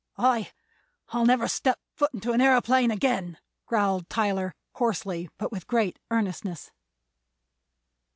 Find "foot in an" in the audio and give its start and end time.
1.95-2.39